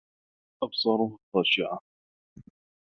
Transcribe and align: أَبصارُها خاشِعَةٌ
أَبصارُها 0.63 1.17
خاشِعَةٌ 1.33 1.79